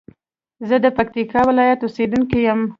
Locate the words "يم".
2.47-2.61